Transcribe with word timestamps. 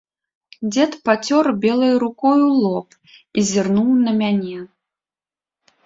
Дзед 0.71 0.91
пацёр 1.09 1.45
белай 1.67 1.93
рукою 2.05 2.49
лоб 2.63 2.87
і 3.37 3.47
зірнуў 3.53 3.95
на 4.09 4.19
мяне. 4.21 4.57